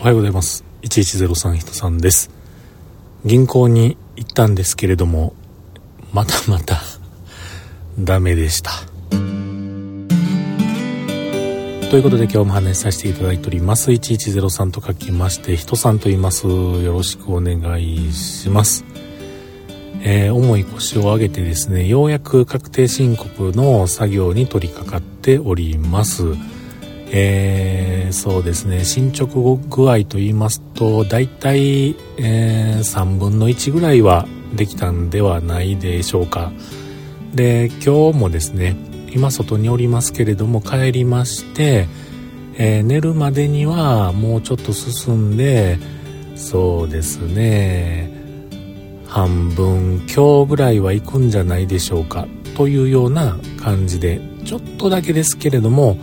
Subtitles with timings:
[0.00, 0.64] おはようございます。
[0.80, 2.30] 1103人さんです。
[3.26, 5.34] 銀行に行ったんですけれども
[6.14, 6.80] またまた
[8.00, 8.70] ダメでした。
[11.90, 13.90] ということで今日も話しさせていただいております。
[13.90, 16.46] 1103と書きまして人さんと言います。
[16.46, 18.86] よろしくお願いします。
[20.00, 26.24] えー、重い腰を上げてですねようやく確定申告の作業に取り掛かっております。
[27.12, 28.84] えー、そうですね。
[28.84, 29.26] 進捗
[29.68, 36.52] 具合と言いますと大体、えー、3分の1ぐらいはできたんではないでしょうか。
[37.34, 38.76] で今日もですね
[39.12, 41.88] 今外におりますけれども帰りまして、
[42.54, 45.78] えー、寝るまでにはもうちょっと進んで
[46.36, 48.10] そうですね
[49.06, 52.28] 半分今日ぐらいは行くんじゃないでしょうか。
[52.56, 55.96] というような感じでちょっとだけですけれども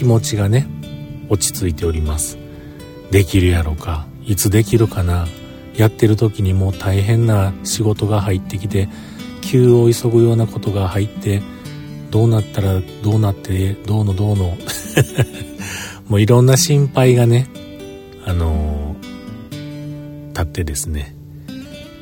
[0.00, 0.66] 気持ちがね
[1.28, 2.38] 落ち着いております。
[3.10, 4.06] できるやろか。
[4.24, 5.26] いつできるかな。
[5.76, 8.88] やってる時にもう大変な仕事が入ってきて
[9.42, 11.42] 急を急ぐようなことが入って
[12.10, 14.56] どうなったらどうなってどうのどうの。
[16.08, 17.48] もういろんな心配がね
[18.24, 21.14] あのー、立ってですね、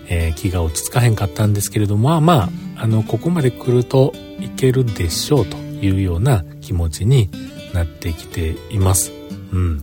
[0.06, 2.34] えー、気が落ち着かへんかったんですけれどもまあま
[2.76, 7.28] ああのここまで来るといけるでしょうというような気持ちに
[7.74, 9.12] なってきています。
[9.52, 9.82] うん。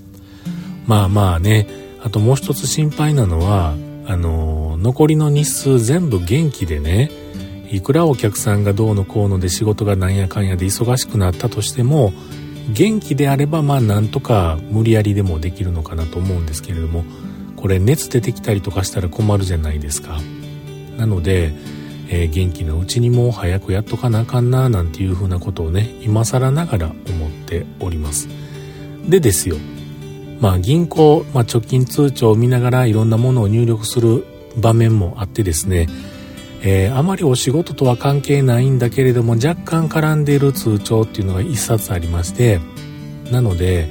[0.85, 1.67] まあまあね、
[2.03, 3.75] あともう一つ心配なのは、
[4.07, 7.09] あの、残りの日数全部元気でね、
[7.71, 12.13] いくらお客さんがどうのこうので仕事がなんやかんやで忙しくなったとしても、
[12.71, 17.03] 元気であればまあなんとか無理やりでもできるのかなと思うんですけれども、
[17.55, 20.19] これ熱出てきたりとかしたら困るじゃないですか。
[20.97, 21.53] なので、
[22.09, 28.27] えー、元気なうちにも早くやっとかなあかんななんていうふうなことをね今更ながら思っております。
[29.07, 29.57] でですよ。
[30.39, 34.25] まあ銀行、まあ、貯金通帳を見ながらいろんなものを入力する
[34.57, 35.87] 場面もあってですね、
[36.61, 42.59] えー、あまりお仕事とは関係ないんだけれども若干絡んでいる通帳っていうのが一冊ありまして
[43.31, 43.87] なので、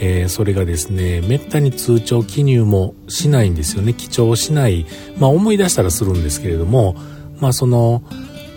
[0.00, 3.94] えー、それがですねめったに通帳記入もしないんですよね。
[3.94, 4.86] 記帳しない。
[5.18, 6.96] まあ思い出したらするんですけれども
[7.40, 8.02] まあその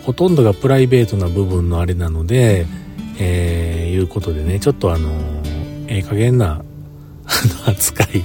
[0.04, 2.66] ほとんどがプライベートな部分のあれなので、
[3.20, 5.10] えー、いうことでねちょっとあの
[5.88, 6.64] ええー、加減な
[7.66, 8.24] 扱い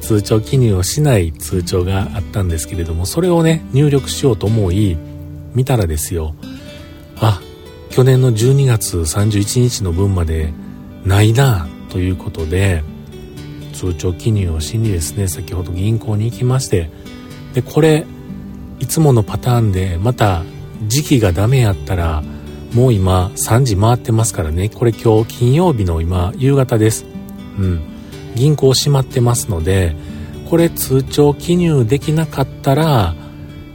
[0.00, 4.96] 通帳記入をしない通帳があったんですけれどもそれをね入力しようと思い
[5.54, 6.34] 見たらですよ
[7.16, 7.40] あ
[7.90, 10.52] 去年の12月31日の分まで
[11.04, 12.82] ないなということで
[13.72, 16.90] 通帳記入をしにですね先ほど銀行に行きまして
[17.54, 18.04] でこれ
[18.84, 20.42] いつものパターンでまた
[20.88, 22.22] 時期がダメやったら
[22.74, 24.68] もう今3時回ってますからね。
[24.68, 27.06] これ今日金曜日の今夕方です。
[27.58, 27.80] うん。
[28.34, 29.96] 銀行閉まってますので
[30.50, 33.14] これ通帳記入できなかったら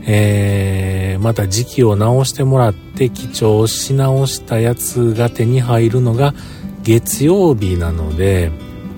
[0.03, 6.35] えー、また時期を直してもらって記帳し直したやつが手に入るのが
[6.83, 8.51] 月曜日なので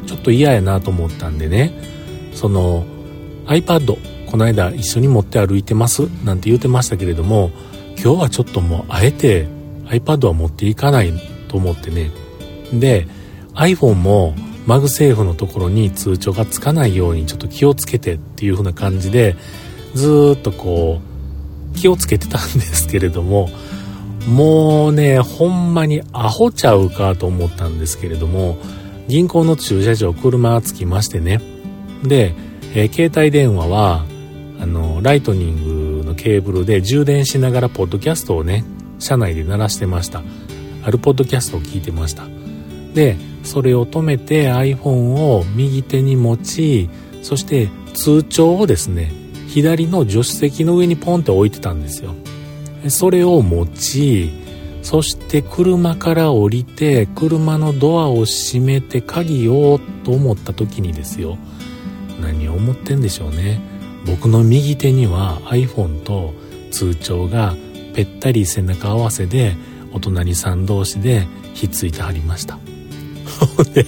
[0.07, 1.71] ちょっと嫌やなと思ったんでね。
[2.33, 2.85] その
[3.45, 7.51] iPad この間一緒に持って歩いてますなんて言うてましたけれども
[8.01, 9.45] 今日はちょっともうあえて
[9.87, 11.11] iPad は持っていかない
[11.49, 12.11] と思ってね。
[12.71, 13.07] で
[13.55, 14.33] iPhone も
[14.65, 19.35] MagSafe のところに通帳がつかないようにちょっと気をつけてっていう風な感じで
[19.95, 21.01] ずっとこ
[21.73, 23.49] う気をつけてたんですけれども
[24.29, 28.57] もうねほんまにアホちゃうかと思ったんですけれども
[29.09, 31.41] 銀行の駐車場車が着きましてね。
[32.03, 32.33] で、
[32.73, 34.05] えー、携帯電話は
[35.01, 38.63] ライトニングのケーブルで充電しながらポッドキャストをね、
[38.99, 40.21] 車内で鳴らしてました。
[40.83, 42.27] あるポッドキャストを聞いてました。
[42.93, 46.89] で、それを止めて iPhone を右手に持ち、
[47.23, 49.11] そして通帳をですね、
[49.47, 52.13] 左の助手席の上にポンって置いてたんですよ。
[52.87, 54.31] それを持ち、
[54.83, 61.37] そして車から降りて、車のドアを閉めて鍵をと思った時にですよ。
[62.21, 63.59] 何を思ってんでしょうね。
[64.05, 66.33] 僕の右手には iPhone と
[66.71, 67.55] 通帳が
[67.93, 69.55] ぺったり背中合わせで
[69.93, 72.57] お隣さん同士でひっついてはりました。
[73.73, 73.85] で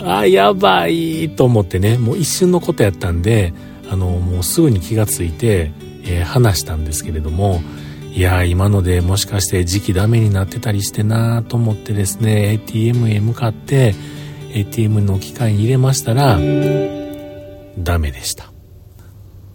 [0.00, 3.52] あやばいと思ってねもう一瞬のことやったんで
[3.90, 5.72] あのもうすぐに気がついて、
[6.04, 7.62] えー、話したんですけれども
[8.14, 13.94] いや今のでもしかして時期ダメになってたりしてなと思ってですね ATM へ向かって
[14.54, 16.38] ATM の機械に入れましたら
[17.78, 18.47] ダメでした。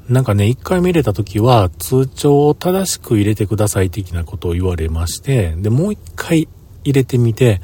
[0.09, 6.49] なんかね、一回見れた時は通帳を正しく入れてください的なことを言われまして、で、もう一回
[6.83, 7.61] 入れてみて、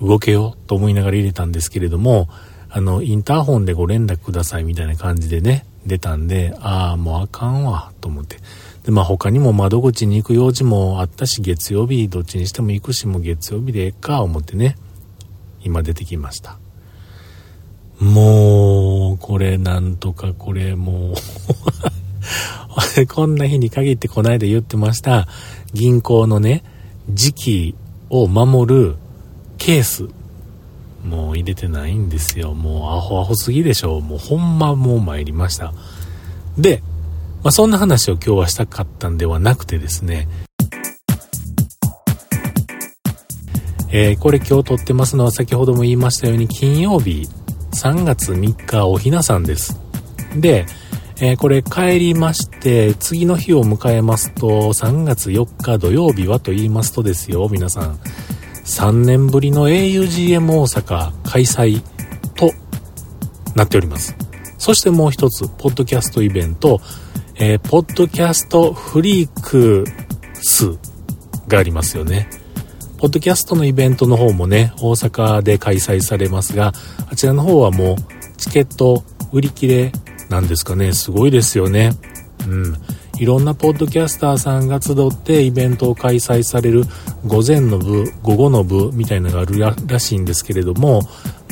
[0.00, 2.28] 動けようと思いながら入れたんですけれども、
[2.70, 8.36] あの、インターホンでご連絡くださいみたいな感じでね、出たんで、ああ、もうあかんわ、と思って。
[8.84, 14.76] で、まあ他にも窓口に行く用事もあったし、月曜日どっちにしても行くし、もう月曜日でええか、思ってね、
[15.62, 16.58] 今出てきました。
[18.00, 18.77] もう、
[19.18, 21.14] これなんとかこれもう
[23.06, 25.28] こんな日に限ってこないで言ってました、
[25.72, 26.62] 銀行のね、
[27.10, 27.74] 時期
[28.10, 28.96] を守る
[29.56, 30.08] ケース、
[31.04, 32.54] もう入れてないんですよ。
[32.54, 34.00] もうアホアホすぎでしょ。
[34.00, 35.72] もうほんまもう参りました。
[36.56, 36.82] で、
[37.42, 40.28] まあ、そんな話を今日はしたかったんではなくてですね、
[43.90, 47.26] えー、これ今日撮ってますのは先ほども言いましたように金曜日
[47.78, 49.80] 3月3日おひなさんです。
[50.34, 50.66] で、
[51.20, 58.00] えー、これ帰りまして、次の日を迎えますと、3月4日土曜日はと言いますとですよ、皆さん。
[58.64, 61.80] 3年ぶりの augm 大阪開催
[62.34, 62.52] と
[63.54, 64.16] なっております。
[64.58, 66.80] そしてもう一つ、ポッドキャストイベント、
[67.36, 69.84] えー、ポッドキャストフリーク
[70.34, 70.76] ス
[71.46, 72.28] がありますよね。
[72.98, 76.72] ポッドキャストのイベントの方もね、大阪で開催されますが、
[77.08, 77.96] あちらの方はもう
[78.36, 79.92] チケット売り切れ
[80.28, 81.92] なんですかね、すごいですよね。
[82.48, 82.74] うん。
[83.18, 86.84] いろんなポッドキャスターさんが集ってイベントを開催される
[87.24, 91.02] 午前の部、午後の部みたいなのがあるらしいんですけれども、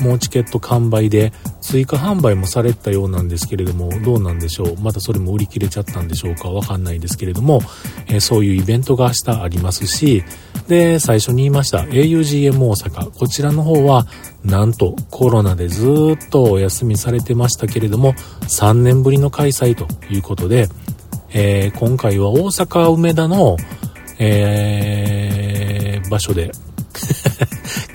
[0.00, 4.76] もうチケット完売で追加販売もされたようなんですけれどもどうなんでしょう？
[4.80, 6.50] またそれも売り切れちゃったんでしょうか？
[6.50, 7.60] わかんないですけれども、
[8.08, 10.22] えー、そういうイベントが明日ありますし
[10.68, 13.10] で最初に言いました augm 大阪。
[13.18, 14.06] こちらの方は
[14.44, 18.12] なんとコロナでずっとお休みされてましたけれども
[18.42, 20.68] 3年ぶりの開催ということで、
[21.30, 23.56] えー、今回は大阪梅田の、
[24.18, 26.52] えー、場所で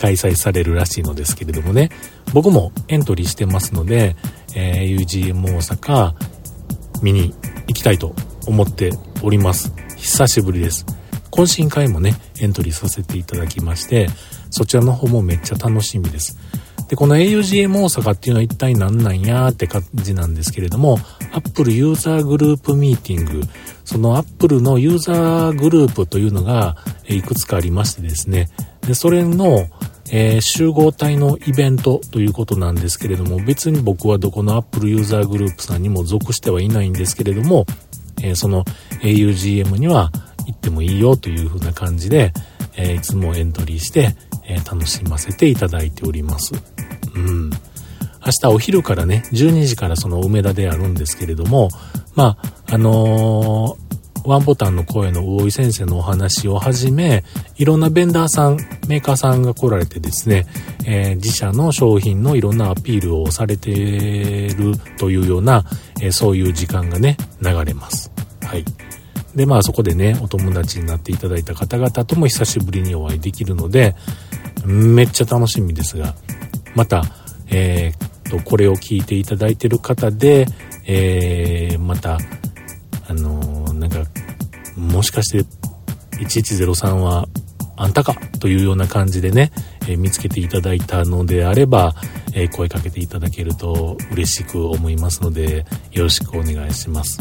[0.01, 1.91] 開催されるらしいのですけれどもね、
[2.33, 4.15] 僕もエントリーしてますので、
[4.55, 6.13] えー、UGM 大阪
[7.03, 7.35] 見に
[7.67, 8.15] 行きたいと
[8.47, 9.71] 思っております。
[9.97, 10.87] 久しぶりです。
[11.29, 14.07] 懇親会もね、エントリーさせていただきまして、
[14.49, 16.35] そちらの方もめっちゃ楽しみです。
[16.89, 20.97] で、この augm 大阪っていうのは一体何なんやって感じなんですけれども、
[21.31, 23.41] Apple ユーザーグループミーティング、
[23.85, 26.75] その Apple のユーザーグループというのが
[27.07, 28.49] いくつかありましてですね、
[28.81, 29.67] で、それの、
[30.13, 37.65] えー、集合体のイベントということなんですけれども、別に僕はどこの Apple ユーザーグループさんにも属してはいないんですけれども、
[38.21, 38.65] えー、その
[39.01, 40.11] augm には
[40.45, 42.33] 行ってもいいよという風な感じで、
[42.75, 46.53] えー、いつもエントリーして、え楽しませていただいております。
[47.15, 47.49] うん。
[47.49, 51.69] 明日お昼からね、12時からその梅田でやるんですけれども、
[52.15, 52.37] ま
[52.67, 53.77] あ、あの
[54.23, 57.23] ワンボタンの声の大井先生のお話をはじめ、
[57.57, 58.57] いろんなベンダーさん、
[58.87, 60.45] メーカーさんが来られてですね、
[60.85, 63.71] えー、自社の商品のいろんなアピールをされて
[64.49, 65.63] るというような、
[66.01, 68.11] えー、そういう時間がね、流れます。
[68.43, 68.65] はい。
[69.35, 73.95] で、まあそこでね、お友達になっていただいた方々とも久しぶりにお会いできるので、
[74.65, 76.15] めっちゃ楽しみですが、
[76.75, 77.03] また、
[77.47, 80.47] えー、と、これを聞いていただいてる方で、
[80.85, 82.17] えー、また、
[84.81, 85.45] もしかして
[86.25, 87.27] 1103は
[87.77, 89.51] あんたかというような感じでね、
[89.87, 91.95] えー、見つけていただいたのであれば、
[92.33, 97.19] えー、声かけていただけると嬉しく思いますので、よろしくお願いします。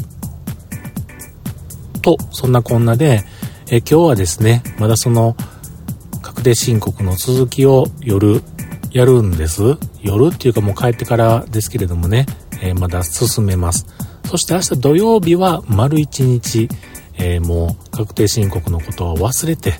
[2.03, 3.23] と、そんなこんなで、
[3.71, 5.37] えー、今日はですね、まだその、
[6.23, 8.43] 確定申告の続きを夜
[8.91, 9.79] やるんです。
[10.03, 12.27] 夜っていうかもう帰ってからですけれどもね、
[12.63, 13.87] えまだ進めます。
[14.31, 16.69] そして明日土曜日は丸1日、
[17.21, 19.75] えー、もう確定申告のことを忘れて、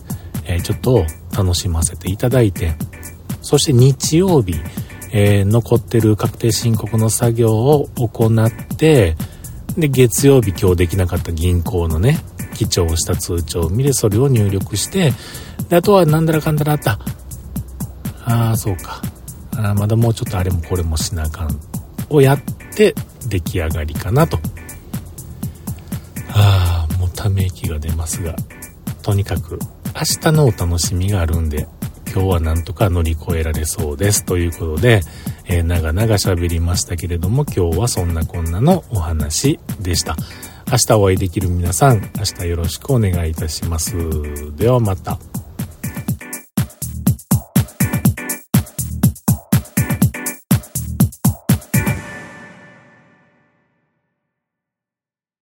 [0.45, 1.05] えー、ちょっと
[1.37, 2.75] 楽しませていただいて、
[3.43, 4.55] そして日曜日、
[5.13, 9.17] えー、残ってる確定申告の作業を行って、
[9.77, 12.19] で、月曜日今日できなかった銀行のね、
[12.55, 15.13] 記帳した通帳を見て、それを入力して、
[15.69, 16.99] で、あとはなんだらかんだらあった。
[18.25, 19.01] ああ、そうか。
[19.57, 21.61] あまだもうちょっとあれもこれもしなあかん。
[22.11, 22.41] をやっ
[22.75, 22.95] て
[23.29, 24.39] 出来上がりかなと。
[27.21, 28.35] ため息が出ますが、
[29.03, 29.59] とにかく
[29.95, 31.69] 明日のお楽しみがあるんで、
[32.13, 34.25] 今日はなんとか乗り越えられそうです。
[34.25, 35.03] ということで、
[35.45, 40.17] えー、長々喋りましたけれども、今日はそんなこんなのお話でした。
[40.71, 43.95] 明日お会いできる皆さん、明日よろしくお願いいたします。
[44.57, 45.19] ではまた。